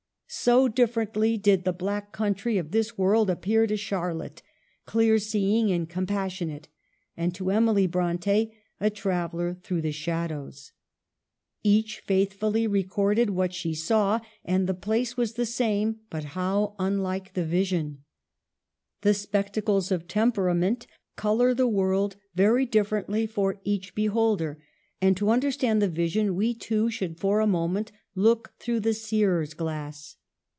[0.33, 4.41] So differently did the black country of this world appear to Charlotte,
[4.85, 6.69] clear seeing and com passionate,
[7.17, 10.71] and to Emily Bronte, a traveller through the shadows.
[11.63, 17.33] Each faithfully recorded what she saw, and the place was the same, but how unlike
[17.33, 18.05] the vision!
[19.01, 20.85] The spectacles of tem perament
[21.17, 24.63] color the world very differently for each beholder;
[25.01, 29.53] and, to understand the vision, we too should for a moment look through the seer's
[29.53, 30.15] glass.